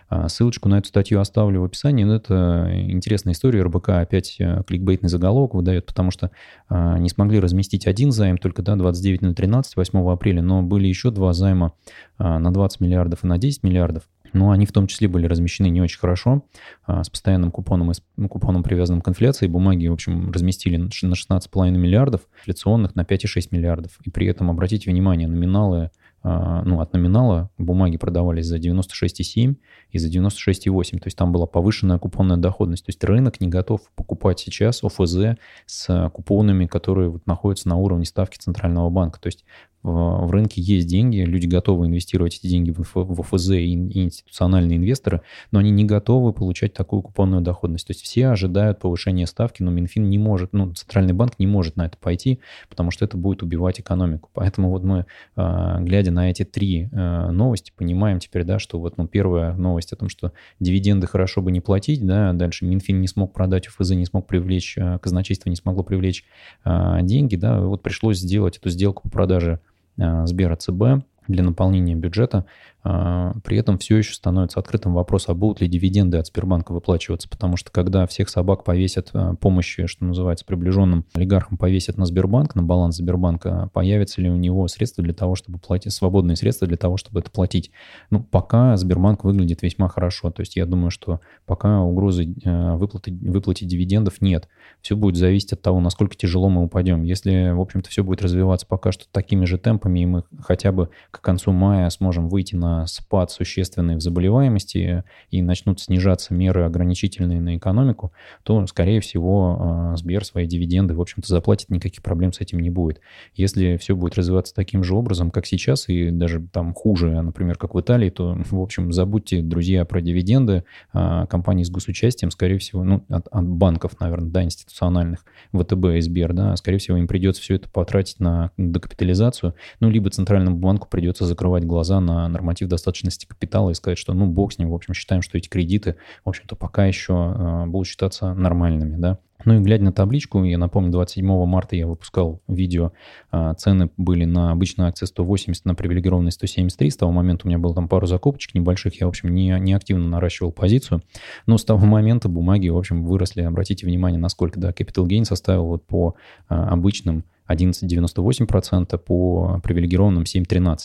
А, 0.09 0.29
ссылочку 0.29 0.69
на 0.69 0.79
эту 0.79 0.89
статью 0.89 1.21
оставлю 1.21 1.61
в 1.61 1.65
описании. 1.65 2.05
Но 2.05 2.17
это 2.17 2.71
интересная 2.73 3.33
история. 3.33 3.63
РБК 3.63 3.91
опять 3.91 4.37
э, 4.39 4.63
кликбейтный 4.67 5.09
заголовок 5.09 5.55
выдает, 5.55 5.87
потому 5.87 6.11
что 6.11 6.31
а, 6.69 6.99
не 6.99 7.09
смогли 7.09 7.41
разместить 7.41 7.87
один 7.87 8.13
займ 8.13 8.39
только 8.39 8.63
да, 8.63 8.77
29 8.77 9.23
на 9.23 9.35
13, 9.35 9.77
8 9.77 10.11
апреля, 10.11 10.43
но 10.43 10.63
были 10.63 10.87
еще 10.87 11.11
два 11.11 11.32
займа 11.32 11.73
а, 12.19 12.39
на 12.39 12.53
20 12.53 12.81
миллиардов 12.81 13.25
и 13.25 13.27
на 13.27 13.39
10 13.39 13.63
миллиардов. 13.63 14.05
Но 14.32 14.51
они 14.51 14.67
в 14.67 14.73
том 14.73 14.89
числе 14.89 15.06
были 15.06 15.27
размещены 15.27 15.69
не 15.69 15.81
очень 15.81 16.01
хорошо, 16.01 16.43
с 16.89 17.08
постоянным 17.08 17.53
купоном, 17.53 17.93
и 17.93 17.94
с 17.94 18.03
купоном 18.29 18.65
привязанным 18.65 19.01
к 19.01 19.08
инфляции. 19.08 19.47
Бумаги, 19.47 19.87
в 19.87 19.93
общем, 19.93 20.32
разместили 20.32 20.77
на 20.77 20.89
16,5 20.89 21.70
миллиардов, 21.70 22.23
инфляционных 22.41 22.97
на 22.97 23.03
5,6 23.03 23.49
миллиардов. 23.53 23.93
И 24.03 24.11
при 24.11 24.27
этом, 24.27 24.51
обратите 24.51 24.91
внимание, 24.91 25.29
номиналы 25.29 25.93
ну, 26.25 26.81
от 26.81 26.93
номинала 26.95 27.51
бумаги 27.59 27.99
продавались 27.99 28.47
за 28.47 28.57
96,7 28.57 29.57
и 29.91 29.99
за 29.99 30.09
96,8. 30.09 30.99
То 30.99 31.07
есть 31.07 31.19
там 31.19 31.33
была 31.33 31.47
повышенная 31.47 31.99
купонная 31.99 32.39
доходность. 32.39 32.87
То 32.87 32.91
есть 32.91 33.05
рынок 33.05 33.41
не 33.41 33.49
готов 33.49 33.83
покупать 33.95 34.41
сейчас 34.41 34.83
ОФЗ 34.83 35.39
с 35.67 36.11
купонами, 36.15 36.67
которые 36.67 37.11
вот 37.11 37.27
находятся 37.27 37.69
на 37.69 37.77
уровне 37.77 38.07
ставки 38.07 38.39
Центрального 38.39 38.89
банка. 38.89 39.21
То 39.21 39.27
есть 39.27 39.45
в 39.85 40.31
рынке 40.31 40.63
есть 40.63 40.89
деньги, 40.89 41.19
люди 41.19 41.47
готовы 41.47 41.87
инвестировать 41.87 42.39
эти 42.39 42.47
деньги 42.47 42.75
в 42.75 43.21
ОФЗ 43.21 43.51
и 43.51 43.75
институциональные 43.75 44.79
инвесторы, 44.79 45.21
но 45.51 45.59
они 45.59 45.71
не 45.71 45.85
готовы 45.85 46.33
получать 46.33 46.73
такую 46.73 47.03
купонную 47.03 47.43
доходность. 47.43 47.87
То 47.87 47.91
есть 47.91 48.03
все 48.03 48.29
ожидают 48.29 48.79
повышения 48.79 49.27
ставки, 49.27 49.63
но 49.63 49.71
Минфин 49.71 50.09
не 50.09 50.17
может, 50.17 50.55
ну, 50.55 50.73
Центральный 50.73 51.13
банк 51.13 51.35
не 51.39 51.47
может 51.47 51.77
на 51.77 51.85
это 51.85 51.99
пойти, 51.99 52.41
потому 52.71 52.91
что 52.91 53.05
это 53.05 53.19
будет 53.19 53.43
убивать 53.43 53.79
экономику. 53.79 54.31
Поэтому 54.33 54.71
вот 54.71 54.85
мы, 54.85 55.05
а, 55.37 55.79
глядя 55.83 56.13
на 56.15 56.31
эти 56.31 56.44
три 56.44 56.89
а, 56.93 57.31
новости, 57.31 57.73
понимаем 57.77 58.19
теперь, 58.19 58.44
да, 58.44 58.59
что 58.59 58.79
вот, 58.79 58.97
ну, 58.97 59.06
первая 59.06 59.55
новость 59.55 59.93
о 59.93 59.97
том, 59.97 60.09
что 60.09 60.33
дивиденды 60.61 61.06
хорошо 61.06 61.43
бы 61.43 61.51
не 61.53 61.61
платить, 61.61 62.05
да, 62.06 62.33
дальше 62.33 62.65
Минфин 62.65 63.01
не 63.01 63.09
смог 63.09 63.33
продать 63.33 63.67
ОФЗ, 63.67 63.91
не 63.91 64.06
смог 64.06 64.27
привлечь, 64.27 64.79
а, 64.79 64.99
казначейство 64.99 65.51
не 65.51 65.56
смогло 65.56 65.83
привлечь 65.83 66.25
деньги, 66.65 67.37
да, 67.37 67.61
вот 67.61 67.83
пришлось 67.83 68.19
сделать 68.19 68.56
эту 68.56 68.71
сделку 68.71 69.03
по 69.03 69.11
продаже 69.11 69.61
Сбера 69.97 70.56
ЦБ 70.56 71.05
для 71.29 71.43
наполнения 71.43 71.94
бюджета 71.94 72.47
при 72.84 73.56
этом 73.56 73.79
все 73.79 73.96
еще 73.96 74.12
становится 74.12 74.60
открытым 74.60 74.93
вопрос, 74.93 75.29
а 75.29 75.34
будут 75.34 75.62
ли 75.62 75.69
дивиденды 75.69 76.19
от 76.19 76.26
Сбербанка 76.26 76.72
выплачиваться, 76.72 77.31
потому 77.31 77.56
что 77.56 77.72
когда 77.72 78.06
всех 78.06 78.29
собак 78.29 78.62
повесят 78.62 79.08
а, 79.14 79.34
помощи, 79.36 79.86
что 79.86 80.05
называется, 80.05 80.44
приближенным 80.44 81.06
олигархам 81.14 81.56
повесят 81.56 81.96
на 81.96 82.05
Сбербанк, 82.05 82.55
на 82.55 82.62
баланс 82.62 82.96
Сбербанка, 82.96 83.70
появятся 83.72 84.20
ли 84.20 84.29
у 84.29 84.36
него 84.36 84.69
средства 84.69 85.03
для 85.03 85.14
того, 85.14 85.34
чтобы 85.34 85.58
платить, 85.58 85.94
свободные 85.94 86.36
средства 86.36 86.69
для 86.69 86.76
того, 86.76 86.98
чтобы 86.98 87.20
это 87.20 87.31
платить? 87.31 87.70
Ну, 88.10 88.22
пока 88.22 88.76
Сбербанк 88.76 89.24
выглядит 89.24 89.62
весьма 89.62 89.88
хорошо, 89.88 90.31
то 90.31 90.41
есть 90.41 90.56
я 90.56 90.67
думаю, 90.67 90.91
что 90.91 91.20
пока 91.46 91.81
угрозы 91.81 92.34
выплаты, 92.44 93.17
выплаты 93.22 93.64
дивидендов 93.64 94.20
нет. 94.20 94.46
Все 94.82 94.94
будет 94.94 95.17
зависеть 95.17 95.55
от 95.55 95.62
того, 95.62 95.81
насколько 95.81 96.17
тяжело 96.17 96.50
мы 96.50 96.62
упадем. 96.62 97.03
Если, 97.03 97.50
в 97.50 97.60
общем-то, 97.62 97.88
все 97.88 98.05
будет 98.05 98.20
развиваться 98.20 98.67
пока 98.67 98.93
что 98.93 99.06
такими 99.10 99.46
же 99.46 99.56
темпами, 99.56 100.00
и 100.00 100.06
мы 100.06 100.24
хотя 100.41 100.70
бы 100.70 100.91
к 101.10 101.22
концу 101.22 101.53
мая 101.53 101.88
сможем 101.88 102.29
выйти 102.29 102.56
на 102.56 102.74
спад 102.87 103.31
существенный 103.31 103.97
в 103.97 104.01
заболеваемости 104.01 105.05
и 105.31 105.43
начнут 105.43 105.81
снижаться 105.81 106.35
меры 106.35 106.65
ограничительные 106.65 107.41
на 107.41 107.57
экономику, 107.57 108.13
то, 108.43 108.67
скорее 108.67 109.01
всего, 109.01 109.57
а, 109.59 109.97
Сбер 109.97 110.25
свои 110.25 110.47
дивиденды, 110.47 110.95
в 110.95 111.01
общем-то, 111.01 111.29
заплатит, 111.29 111.71
никаких 111.71 112.03
проблем 112.03 112.33
с 112.33 112.41
этим 112.41 112.61
не 112.61 112.71
будет. 112.71 113.01
Если 113.35 113.77
все 113.77 113.97
будет 113.97 114.17
развиваться 114.17 114.55
таким 114.55 114.85
же 114.85 114.95
образом, 114.95 115.31
как 115.31 115.47
сейчас, 115.47 115.89
и 115.89 116.11
даже 116.11 116.47
там 116.53 116.75
хуже, 116.75 117.21
например, 117.23 117.57
как 117.57 117.75
в 117.75 117.81
Италии, 117.81 118.11
то, 118.11 118.37
в 118.51 118.61
общем, 118.61 118.93
забудьте, 118.93 119.43
друзья, 119.43 119.85
про 119.85 120.01
дивиденды. 120.01 120.65
А, 120.93 121.27
компании 121.27 121.65
с 121.65 121.71
госучастием, 121.71 122.31
скорее 122.31 122.59
всего, 122.59 122.85
ну, 122.85 123.05
от, 123.09 123.27
от 123.29 123.47
банков, 123.47 124.01
наверное, 124.01 124.31
да, 124.31 124.43
институциональных, 124.43 125.25
ВТБ 125.53 125.97
и 125.97 126.01
Сбер, 126.01 126.33
да, 126.33 126.57
скорее 126.57 126.79
всего, 126.79 126.97
им 126.97 127.09
придется 127.09 127.43
все 127.43 127.57
это 127.57 127.69
потратить 127.69 128.21
на 128.21 128.51
докапитализацию, 128.57 129.55
ну, 129.81 129.91
либо 129.91 130.11
центральному 130.11 130.57
банку 130.57 130.89
придется 130.89 131.25
закрывать 131.27 131.65
глаза 131.65 132.01
на 132.01 132.29
норматив 132.65 132.69
достаточности 132.69 133.27
капитала 133.27 133.71
и 133.71 133.75
сказать, 133.75 133.99
что, 133.99 134.15
ну, 134.15 134.27
бог 134.27 134.53
с 134.53 134.59
ним, 134.59 134.71
в 134.71 134.75
общем, 134.75 134.94
считаем, 134.94 135.23
что 135.23 135.39
эти 135.39 135.49
кредиты, 135.49 135.97
в 136.25 136.29
общем-то, 136.29 136.56
пока 136.56 136.87
еще 136.87 137.13
э, 137.15 137.67
будут 137.67 137.89
считаться 137.89 138.35
нормальными, 138.35 138.97
да. 138.97 139.19
Ну 139.44 139.56
и 139.56 139.61
глядя 139.61 139.85
на 139.85 139.93
табличку, 139.93 140.43
я 140.44 140.56
напомню, 140.56 140.91
27 140.91 141.27
марта 141.44 141.77
я 141.77 141.87
выпускал 141.87 142.41
видео, 142.49 142.93
а, 143.31 143.53
цены 143.55 143.91
были 143.99 144.25
на 144.25 144.53
обычные 144.53 144.89
акции 144.89 145.05
180, 145.05 145.67
на 145.67 145.75
привилегированные 145.75 146.31
173. 146.31 146.91
С 146.91 146.97
того 146.97 147.13
момента 147.13 147.44
у 147.44 147.49
меня 147.49 147.59
было 147.59 147.75
там 147.75 147.87
пару 147.89 148.06
закупочек 148.06 148.55
небольших, 148.55 148.99
я, 149.01 149.06
в 149.06 149.11
общем, 149.11 149.35
не, 149.35 149.55
не 149.61 149.75
активно 149.75 150.09
наращивал 150.09 150.51
позицию. 150.51 151.03
Но 151.47 151.59
с 151.59 151.65
того 151.65 151.85
момента 151.85 152.31
бумаги, 152.31 152.69
в 152.69 152.79
общем, 152.79 153.05
выросли. 153.05 153.43
Обратите 153.43 153.85
внимание, 153.87 154.19
насколько, 154.19 154.59
да, 154.59 154.71
Capital 154.71 155.06
Gain 155.06 155.25
составил 155.25 155.67
вот 155.67 155.87
по 155.87 156.15
а, 156.49 156.71
обычным 156.71 157.25
11,98%, 157.48 158.98
по 158.98 159.60
привилегированным 159.63 160.24
7,13%. 160.24 160.77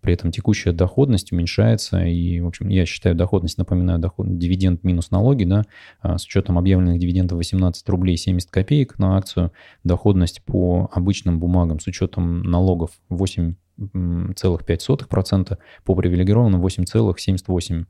При 0.00 0.14
этом 0.14 0.30
текущая 0.32 0.72
доходность 0.72 1.32
уменьшается, 1.32 2.04
и, 2.04 2.40
в 2.40 2.46
общем, 2.46 2.68
я 2.68 2.86
считаю 2.86 3.14
доходность, 3.14 3.58
напоминаю, 3.58 3.98
доход, 3.98 4.38
дивиденд 4.38 4.84
минус 4.84 5.10
налоги, 5.10 5.44
да, 5.44 5.64
а, 6.00 6.16
с 6.18 6.24
учетом 6.24 6.58
объявленных 6.58 6.98
дивидендов 6.98 7.36
18 7.38 7.88
рублей 7.88 8.16
70 8.16 8.50
копеек 8.50 8.98
на 8.98 9.16
акцию, 9.16 9.52
доходность 9.84 10.42
по 10.44 10.90
обычным 10.92 11.38
бумагам 11.38 11.78
с 11.80 11.86
учетом 11.86 12.42
налогов 12.42 12.90
8,5%, 13.10 15.58
по 15.84 15.94
привилегированным 15.94 16.64
8,78%. 16.64 17.86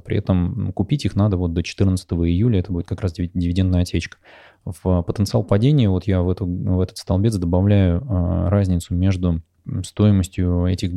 При 0.00 0.16
этом 0.16 0.72
купить 0.72 1.04
их 1.04 1.14
надо 1.14 1.36
вот 1.36 1.52
до 1.52 1.62
14 1.62 2.10
июля, 2.12 2.60
это 2.60 2.72
будет 2.72 2.86
как 2.86 3.00
раз 3.00 3.12
дивидендная 3.12 3.82
отсечка. 3.82 4.18
В 4.64 5.02
потенциал 5.02 5.44
падения 5.44 5.88
вот 5.88 6.04
я 6.04 6.22
в, 6.22 6.30
эту, 6.30 6.46
в 6.46 6.80
этот 6.80 6.98
столбец 6.98 7.36
добавляю 7.36 8.04
а, 8.08 8.50
разницу 8.50 8.94
между 8.94 9.42
стоимостью 9.84 10.66
этих, 10.66 10.90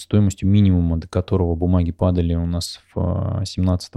стоимостью 0.00 0.48
минимума, 0.48 0.98
до 0.98 1.08
которого 1.08 1.54
бумаги 1.54 1.90
падали 1.90 2.34
у 2.34 2.46
нас 2.46 2.80
в 2.94 3.42
17 3.44 3.94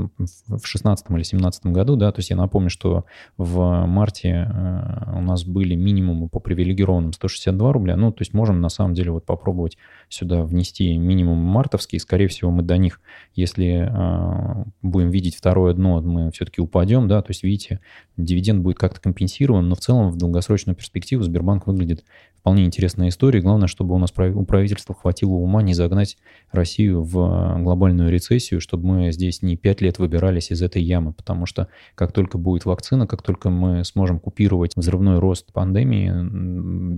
в 0.48 0.66
16 0.66 1.06
или 1.12 1.24
17 1.24 1.68
году, 1.68 1.96
да, 1.96 2.12
то 2.12 2.20
есть 2.20 2.32
я 2.32 2.36
напомню, 2.36 2.70
что 2.70 3.06
в 3.38 3.86
марте 3.86 4.50
э, 4.50 5.18
у 5.18 5.22
нас 5.22 5.44
были 5.44 5.76
минимумы 5.76 6.30
по 6.30 6.40
привилегированным 6.40 7.14
162 7.14 7.74
рубля, 7.74 7.96
ну, 7.96 8.12
то 8.12 8.22
есть 8.22 8.34
можем 8.34 8.60
на 8.60 8.70
самом 8.70 8.94
деле 8.96 9.12
вот 9.12 9.26
попробовать 9.26 9.78
сюда 10.10 10.44
внести 10.44 10.98
минимум 10.98 11.38
мартовский, 11.38 12.00
скорее 12.00 12.28
всего 12.28 12.50
мы 12.52 12.64
до 12.64 12.78
них, 12.78 13.02
если 13.36 13.88
э, 13.88 14.64
будем 14.82 15.12
видеть 15.12 15.36
второе 15.36 15.74
дно, 15.74 16.02
мы 16.02 16.32
все-таки 16.32 16.62
упадем, 16.62 17.08
да, 17.08 17.22
то 17.22 17.30
есть 17.30 17.44
видите, 17.44 17.80
дивиденд 18.18 18.62
будет 18.62 18.78
как-то 18.78 19.00
компенсирован, 19.00 19.70
но 19.70 19.76
в 19.76 19.80
целом 19.80 20.10
в 20.10 20.18
долгосрочную 20.18 20.76
перспективу 20.76 21.24
Сбербанк 21.24 21.68
выглядит 21.68 22.04
вполне 22.42 22.66
интересная 22.66 23.10
история. 23.10 23.40
Главное, 23.40 23.68
чтобы 23.68 23.94
у 23.94 24.00
нас 24.00 24.12
у 24.12 24.46
правительства 24.46 24.96
хватило 24.96 25.32
ума 25.32 25.62
не 25.62 25.76
загнать 25.76 26.18
Россию 26.52 27.04
в 27.04 27.20
э, 27.20 27.62
глобальную 27.62 28.12
рецессию, 28.12 28.60
чтобы 28.60 28.88
мы 28.88 29.12
здесь 29.12 29.44
не 29.44 29.56
пять 29.56 29.80
лет 29.80 30.00
выбирались 30.00 30.52
из 30.52 30.62
этой 30.64 30.82
ямы, 30.82 31.14
потому 31.14 31.46
что 31.46 31.68
как 31.94 32.12
только 32.12 32.40
будет 32.40 32.66
вакцина, 32.66 33.06
как 33.06 33.22
только 33.22 33.52
мы 33.52 33.86
сможем 33.86 34.20
купировать 34.20 34.76
взрывной 34.76 35.20
рост 35.20 35.54
пандемии, 35.54 36.12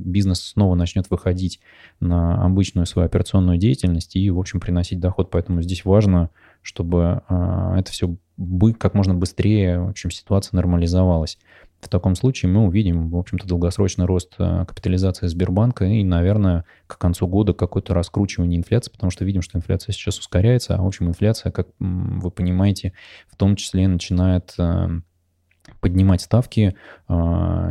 бизнес 0.06 0.40
снова 0.42 0.76
начнет 0.76 1.10
выходить 1.10 1.60
на 2.00 2.44
обычную 2.46 2.86
свою 2.86 3.06
операционную 3.06 3.58
деятельность 3.58 4.16
и, 4.16 4.30
в 4.30 4.40
общем, 4.40 4.62
приносить 4.62 5.02
доход. 5.02 5.30
Поэтому 5.30 5.62
здесь 5.62 5.84
важно, 5.84 6.30
чтобы 6.62 7.22
э, 7.28 7.76
это 7.80 7.92
все 7.92 8.16
как 8.80 8.94
можно 8.94 9.14
быстрее, 9.14 9.80
в 9.80 9.90
общем, 9.90 10.10
ситуация 10.10 10.56
нормализовалась. 10.56 11.38
В 11.84 11.90
таком 11.90 12.16
случае 12.16 12.50
мы 12.50 12.66
увидим, 12.66 13.10
в 13.10 13.18
общем-то, 13.18 13.46
долгосрочный 13.46 14.06
рост 14.06 14.36
э, 14.40 14.66
капитализации 14.66 15.28
Сбербанка 15.28 15.84
и, 15.84 16.04
наверное, 16.04 16.63
к 16.88 16.98
концу 16.98 17.28
года 17.28 17.54
какое-то 17.54 17.94
раскручивание 17.94 18.58
инфляции, 18.58 18.90
потому 18.90 19.12
что 19.12 19.25
видим, 19.25 19.42
что 19.42 19.58
инфляция 19.58 19.92
сейчас 19.92 20.18
ускоряется, 20.18 20.75
а, 20.75 20.82
в 20.82 20.88
общем, 20.88 21.10
инфляция, 21.10 21.52
как 21.52 21.68
вы 21.80 22.32
понимаете, 22.32 22.94
в 23.28 23.36
том 23.36 23.58
числе 23.58 23.88
начинает 23.88 24.54
э, 24.58 24.88
поднимать 25.84 26.22
ставки 26.22 26.75
э, 27.10 27.13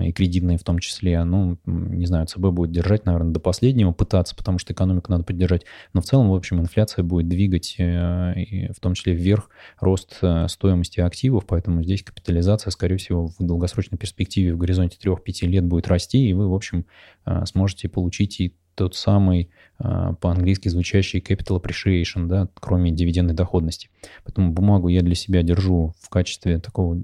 и 0.05 0.13
кредитные 0.13 0.59
в 0.59 0.65
том 0.65 0.79
числе. 0.81 1.25
Ну, 1.25 1.57
не 1.65 2.05
знаю, 2.05 2.27
ЦБ 2.27 2.51
будет 2.51 2.71
держать, 2.71 3.07
наверное, 3.07 3.33
до 3.33 3.41
последнего, 3.41 3.93
пытаться, 3.93 4.37
потому 4.37 4.59
что 4.59 4.75
экономику 4.75 5.11
надо 5.11 5.25
поддержать. 5.25 5.65
Но 5.95 6.03
в 6.03 6.05
целом, 6.05 6.29
в 6.29 6.35
общем, 6.35 6.61
инфляция 6.61 7.05
будет 7.05 7.27
двигать, 7.29 7.77
э, 7.79 8.71
в 8.77 8.81
том 8.81 8.93
числе 8.93 9.15
вверх, 9.15 9.49
рост 9.81 10.19
э, 10.21 10.47
стоимости 10.49 11.01
активов, 11.01 11.47
поэтому 11.47 11.83
здесь 11.83 12.03
капитализация, 12.03 12.71
скорее 12.71 12.99
всего, 12.99 13.29
в 13.29 13.37
долгосрочной 13.39 13.97
перспективе 13.97 14.53
в 14.53 14.59
горизонте 14.59 14.99
3-5 15.03 15.47
лет 15.47 15.65
будет 15.65 15.89
расти, 15.89 16.29
и 16.29 16.35
вы, 16.35 16.51
в 16.51 16.55
общем, 16.55 16.85
э, 17.25 17.47
сможете 17.47 17.89
получить 17.89 18.41
и 18.41 18.55
тот 18.75 18.95
самый 18.95 19.51
а, 19.79 20.15
по-английски 20.15 20.69
звучащий 20.69 21.21
capital 21.21 21.61
appreciation, 21.61 22.27
да, 22.27 22.49
кроме 22.55 22.93
дивидендной 22.93 23.35
доходности. 23.35 23.89
Поэтому 24.25 24.53
бумагу 24.53 24.89
я 24.89 25.03
для 25.03 25.15
себя 25.15 25.43
держу 25.43 25.93
в 26.01 26.09
качестве 26.09 26.59
такого 26.59 26.97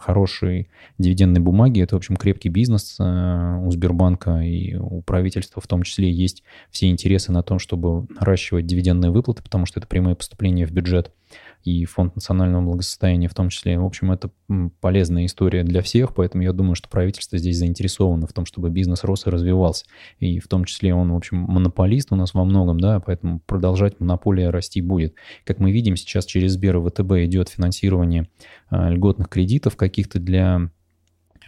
хорошей 0.00 0.68
дивидендной 0.98 1.40
бумаги. 1.40 1.82
Это, 1.82 1.94
в 1.94 1.98
общем, 1.98 2.16
крепкий 2.16 2.48
бизнес 2.48 2.96
а, 2.98 3.58
у 3.58 3.70
Сбербанка 3.70 4.40
и 4.40 4.74
у 4.76 5.02
правительства 5.02 5.62
в 5.62 5.66
том 5.66 5.82
числе 5.82 6.10
есть 6.10 6.42
все 6.70 6.88
интересы 6.88 7.32
на 7.32 7.42
том, 7.42 7.58
чтобы 7.58 8.06
наращивать 8.18 8.66
дивидендные 8.66 9.10
выплаты, 9.10 9.42
потому 9.42 9.66
что 9.66 9.80
это 9.80 9.86
прямые 9.86 10.16
поступления 10.16 10.66
в 10.66 10.72
бюджет 10.72 11.12
и 11.64 11.84
Фонд 11.84 12.14
национального 12.14 12.62
благосостояния 12.62 13.28
в 13.28 13.34
том 13.34 13.48
числе. 13.48 13.78
В 13.78 13.84
общем, 13.84 14.12
это 14.12 14.30
полезная 14.80 15.26
история 15.26 15.64
для 15.64 15.82
всех, 15.82 16.14
поэтому 16.14 16.44
я 16.44 16.52
думаю, 16.52 16.76
что 16.76 16.88
правительство 16.88 17.38
здесь 17.38 17.58
заинтересовано 17.58 18.26
в 18.26 18.32
том, 18.32 18.46
чтобы 18.46 18.70
бизнес 18.70 19.02
рос 19.02 19.26
и 19.26 19.30
развивался. 19.30 19.84
И 20.20 20.38
в 20.38 20.46
том 20.46 20.64
числе 20.64 20.94
он, 20.94 21.12
в 21.12 21.16
общем, 21.16 21.38
монополист 21.38 22.12
у 22.12 22.16
нас 22.16 22.34
во 22.34 22.44
многом, 22.44 22.78
да, 22.78 23.00
поэтому 23.00 23.40
продолжать 23.40 23.98
монополия 23.98 24.50
расти 24.50 24.80
будет. 24.80 25.14
Как 25.44 25.58
мы 25.58 25.72
видим, 25.72 25.96
сейчас 25.96 26.24
через 26.24 26.52
Сбер 26.52 26.76
и 26.76 26.88
ВТБ 26.88 27.12
идет 27.24 27.48
финансирование 27.48 28.28
а, 28.70 28.88
льготных 28.88 29.28
кредитов 29.28 29.76
каких-то 29.76 30.20
для 30.20 30.70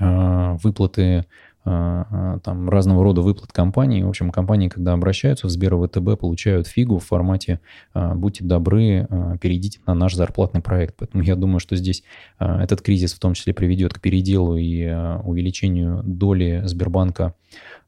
а, 0.00 0.56
выплаты 0.62 1.26
там 1.64 2.68
разного 2.68 3.04
рода 3.04 3.20
выплат 3.20 3.52
компании. 3.52 4.02
В 4.02 4.08
общем, 4.08 4.30
компании, 4.30 4.68
когда 4.68 4.92
обращаются 4.92 5.46
в 5.46 5.50
Сбер 5.50 5.76
ВТБ, 5.76 6.18
получают 6.18 6.66
фигу 6.66 6.98
в 6.98 7.04
формате 7.04 7.60
а, 7.92 8.14
«Будьте 8.14 8.44
добры, 8.44 9.06
перейдите 9.40 9.80
на 9.86 9.94
наш 9.94 10.14
зарплатный 10.14 10.62
проект». 10.62 10.94
Поэтому 10.98 11.22
я 11.22 11.36
думаю, 11.36 11.60
что 11.60 11.76
здесь 11.76 12.02
этот 12.38 12.80
кризис 12.80 13.12
в 13.12 13.18
том 13.18 13.34
числе 13.34 13.52
приведет 13.52 13.92
к 13.92 14.00
переделу 14.00 14.56
и 14.56 14.86
увеличению 15.24 16.02
доли 16.04 16.62
Сбербанка 16.64 17.34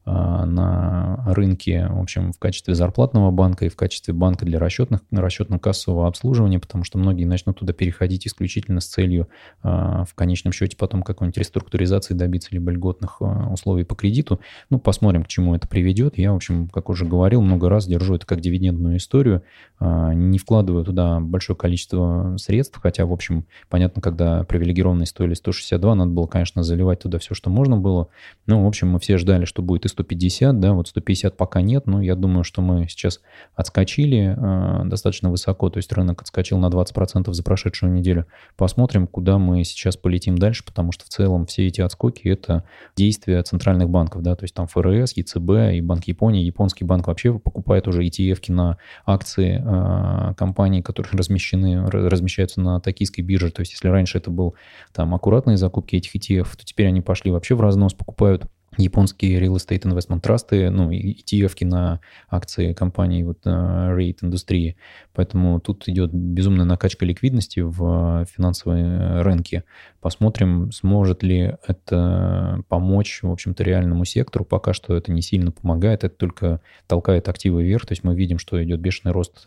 на 0.05 1.23
рынке, 1.27 1.87
в 1.87 1.99
общем, 1.99 2.31
в 2.31 2.39
качестве 2.39 2.73
зарплатного 2.73 3.31
банка 3.31 3.65
и 3.65 3.69
в 3.69 3.75
качестве 3.75 4.13
банка 4.13 4.45
для 4.45 4.59
расчетных, 4.59 5.01
расчетно-кассового 5.11 6.07
обслуживания, 6.07 6.59
потому 6.59 6.83
что 6.83 6.97
многие 6.97 7.25
начнут 7.25 7.59
туда 7.59 7.73
переходить 7.73 8.25
исключительно 8.25 8.81
с 8.81 8.87
целью 8.87 9.27
а, 9.61 10.05
в 10.05 10.13
конечном 10.15 10.53
счете 10.53 10.75
потом 10.77 11.03
какой-нибудь 11.03 11.37
реструктуризации 11.37 12.13
добиться 12.13 12.49
либо 12.51 12.71
льготных 12.71 13.17
а, 13.21 13.49
условий 13.51 13.83
по 13.83 13.95
кредиту. 13.95 14.41
Ну, 14.69 14.79
посмотрим, 14.79 15.23
к 15.23 15.27
чему 15.27 15.55
это 15.55 15.67
приведет. 15.67 16.17
Я, 16.17 16.33
в 16.33 16.35
общем, 16.35 16.67
как 16.67 16.89
уже 16.89 17.05
говорил, 17.05 17.41
много 17.41 17.69
раз 17.69 17.85
держу 17.85 18.15
это 18.15 18.25
как 18.25 18.41
дивидендную 18.41 18.97
историю, 18.97 19.43
не 19.79 20.37
вкладываю 20.37 20.83
туда 20.83 21.19
большое 21.19 21.57
количество 21.57 22.35
средств, 22.37 22.79
хотя, 22.81 23.05
в 23.05 23.13
общем, 23.13 23.45
понятно, 23.69 24.01
когда 24.01 24.43
привилегированные 24.43 25.05
стоили 25.05 25.33
162, 25.33 25.95
надо 25.95 26.11
было, 26.11 26.27
конечно, 26.27 26.63
заливать 26.63 26.99
туда 26.99 27.19
все, 27.19 27.33
что 27.33 27.49
можно 27.49 27.77
было. 27.77 28.07
Ну, 28.45 28.63
в 28.63 28.67
общем, 28.67 28.89
мы 28.89 28.99
все 28.99 29.17
ждали, 29.17 29.45
что 29.45 29.61
будет 29.61 29.85
150, 29.91 30.59
да, 30.59 30.73
вот 30.73 30.87
150 30.87 31.37
пока 31.37 31.61
нет, 31.61 31.87
но 31.87 32.01
я 32.01 32.15
думаю, 32.15 32.43
что 32.43 32.61
мы 32.61 32.87
сейчас 32.87 33.21
отскочили 33.55 34.35
э, 34.35 34.85
достаточно 34.85 35.29
высоко, 35.29 35.69
то 35.69 35.77
есть 35.77 35.91
рынок 35.93 36.21
отскочил 36.21 36.57
на 36.57 36.67
20% 36.67 37.31
за 37.31 37.43
прошедшую 37.43 37.93
неделю. 37.93 38.25
Посмотрим, 38.57 39.07
куда 39.07 39.37
мы 39.37 39.63
сейчас 39.63 39.97
полетим 39.97 40.37
дальше, 40.37 40.63
потому 40.65 40.91
что 40.91 41.05
в 41.05 41.09
целом 41.09 41.45
все 41.45 41.67
эти 41.67 41.81
отскоки– 41.81 42.21
это 42.27 42.63
действия 42.95 43.41
центральных 43.43 43.89
банков, 43.89 44.21
да, 44.21 44.35
то 44.35 44.43
есть 44.43 44.53
там 44.53 44.67
ФРС, 44.67 45.13
ЕЦБ 45.13 45.73
и 45.73 45.81
Банк 45.81 46.05
Японии. 46.05 46.43
Японский 46.43 46.85
банк 46.85 47.07
вообще 47.07 47.37
покупает 47.37 47.87
уже 47.87 48.03
ETF 48.03 48.51
на 48.51 48.77
акции 49.05 49.61
э, 49.63 50.33
компаний, 50.35 50.81
которые 50.81 51.11
размещены, 51.17 51.85
размещаются 51.87 52.61
на 52.61 52.79
токийской 52.79 53.23
бирже. 53.23 53.51
То 53.51 53.61
есть 53.61 53.73
если 53.73 53.87
раньше 53.87 54.17
это 54.17 54.31
был 54.31 54.55
там 54.93 55.13
аккуратные 55.13 55.57
закупки 55.57 55.95
этих 55.95 56.15
ETF, 56.15 56.57
то 56.57 56.65
теперь 56.65 56.87
они 56.87 57.01
пошли 57.01 57.31
вообще 57.31 57.55
в 57.55 57.61
разнос, 57.61 57.93
покупают 57.93 58.45
японские 58.77 59.39
real 59.39 59.55
estate 59.55 59.83
investment 59.83 60.21
трасты, 60.21 60.69
ну, 60.69 60.91
ETF 60.91 61.65
на 61.65 61.99
акции 62.29 62.73
компаний 62.73 63.23
вот, 63.23 63.39
рейд 63.45 64.21
uh, 64.21 64.25
индустрии. 64.25 64.77
Поэтому 65.13 65.59
тут 65.59 65.87
идет 65.89 66.11
безумная 66.13 66.65
накачка 66.65 67.05
ликвидности 67.05 67.59
в 67.59 68.25
финансовые 68.33 69.21
рынки. 69.21 69.63
Посмотрим, 69.99 70.71
сможет 70.71 71.21
ли 71.21 71.55
это 71.67 72.63
помочь, 72.69 73.19
в 73.21 73.31
общем-то, 73.31 73.63
реальному 73.63 74.05
сектору. 74.05 74.45
Пока 74.45 74.73
что 74.73 74.95
это 74.95 75.11
не 75.11 75.21
сильно 75.21 75.51
помогает, 75.51 76.03
это 76.03 76.15
только 76.15 76.61
толкает 76.87 77.27
активы 77.27 77.63
вверх. 77.63 77.85
То 77.85 77.91
есть 77.91 78.03
мы 78.03 78.15
видим, 78.15 78.39
что 78.39 78.63
идет 78.63 78.79
бешеный 78.79 79.11
рост 79.11 79.45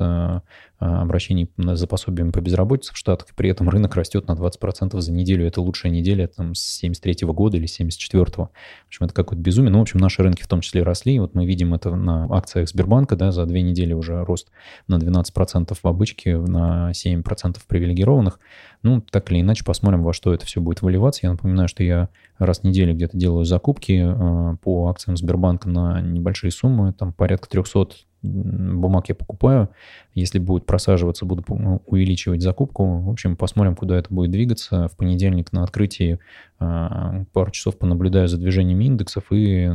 обращений 0.78 1.50
за 1.56 1.86
пособиями 1.86 2.30
по 2.30 2.40
безработице 2.40 2.92
в 2.92 2.96
Штатах, 2.96 3.28
при 3.34 3.48
этом 3.48 3.68
рынок 3.68 3.94
растет 3.96 4.28
на 4.28 4.32
20% 4.32 5.00
за 5.00 5.12
неделю. 5.12 5.46
Это 5.46 5.60
лучшая 5.60 5.92
неделя 5.92 6.26
там, 6.26 6.54
с 6.54 6.60
73 6.60 7.24
-го 7.24 7.32
года 7.32 7.56
или 7.56 7.66
74 7.66 8.24
-го. 8.24 8.48
В 8.48 8.86
общем, 8.88 9.06
это 9.06 9.13
какое-то 9.14 9.42
безумие. 9.42 9.70
Ну, 9.72 9.78
в 9.78 9.82
общем, 9.82 9.98
наши 9.98 10.22
рынки 10.22 10.42
в 10.42 10.48
том 10.48 10.60
числе 10.60 10.82
росли. 10.82 11.18
Вот 11.18 11.34
мы 11.34 11.46
видим 11.46 11.74
это 11.74 11.94
на 11.94 12.26
акциях 12.30 12.68
Сбербанка, 12.68 13.16
да, 13.16 13.32
за 13.32 13.46
две 13.46 13.62
недели 13.62 13.92
уже 13.92 14.24
рост 14.24 14.50
на 14.88 14.96
12% 14.96 15.76
в 15.82 15.86
обычке, 15.86 16.36
на 16.36 16.90
7% 16.92 17.58
привилегированных. 17.66 18.38
Ну, 18.82 19.00
так 19.00 19.30
или 19.30 19.40
иначе, 19.40 19.64
посмотрим, 19.64 20.02
во 20.02 20.12
что 20.12 20.34
это 20.34 20.44
все 20.44 20.60
будет 20.60 20.82
выливаться. 20.82 21.20
Я 21.22 21.32
напоминаю, 21.32 21.68
что 21.68 21.82
я 21.82 22.08
раз 22.38 22.60
в 22.60 22.64
неделю 22.64 22.94
где-то 22.94 23.16
делаю 23.16 23.44
закупки 23.44 24.04
э, 24.04 24.56
по 24.62 24.88
акциям 24.88 25.16
Сбербанка 25.16 25.68
на 25.68 26.00
небольшие 26.00 26.50
суммы, 26.50 26.92
там 26.92 27.12
порядка 27.12 27.48
300 27.48 27.88
бумаг 28.24 29.08
я 29.08 29.14
покупаю. 29.14 29.68
Если 30.14 30.38
будет 30.38 30.66
просаживаться, 30.66 31.26
буду 31.26 31.44
увеличивать 31.86 32.42
закупку. 32.42 33.00
В 33.00 33.10
общем, 33.10 33.36
посмотрим, 33.36 33.76
куда 33.76 33.96
это 33.98 34.12
будет 34.12 34.30
двигаться. 34.30 34.88
В 34.88 34.96
понедельник 34.96 35.52
на 35.52 35.62
открытии 35.62 36.18
а, 36.58 37.24
пару 37.32 37.50
часов 37.50 37.78
понаблюдаю 37.78 38.28
за 38.28 38.38
движениями 38.38 38.84
индексов 38.84 39.24
и 39.30 39.70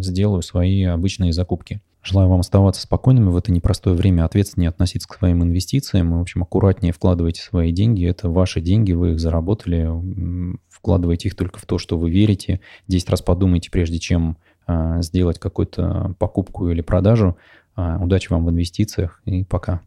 сделаю 0.00 0.42
свои 0.42 0.84
обычные 0.84 1.32
закупки. 1.32 1.80
Желаю 2.02 2.28
вам 2.28 2.40
оставаться 2.40 2.82
спокойными 2.82 3.30
в 3.30 3.36
это 3.36 3.50
непростое 3.50 3.96
время, 3.96 4.26
ответственнее 4.26 4.68
относиться 4.68 5.08
к 5.08 5.14
своим 5.14 5.42
инвестициям 5.42 6.18
в 6.18 6.20
общем, 6.20 6.42
аккуратнее 6.42 6.92
вкладывайте 6.92 7.40
свои 7.40 7.72
деньги. 7.72 8.06
Это 8.06 8.28
ваши 8.28 8.60
деньги, 8.60 8.92
вы 8.92 9.12
их 9.12 9.20
заработали. 9.20 9.90
Вкладывайте 10.68 11.28
их 11.28 11.34
только 11.34 11.58
в 11.58 11.64
то, 11.64 11.78
что 11.78 11.96
вы 11.96 12.10
верите. 12.10 12.60
Десять 12.88 13.08
раз 13.08 13.22
подумайте, 13.22 13.70
прежде 13.70 13.98
чем 13.98 14.36
а, 14.66 15.00
сделать 15.00 15.38
какую-то 15.38 16.14
покупку 16.18 16.68
или 16.68 16.82
продажу. 16.82 17.36
А, 17.76 17.98
удачи 18.00 18.28
вам 18.30 18.44
в 18.44 18.50
инвестициях 18.50 19.20
и 19.24 19.44
пока. 19.44 19.80